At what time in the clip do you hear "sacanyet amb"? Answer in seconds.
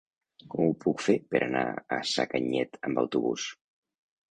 2.15-3.05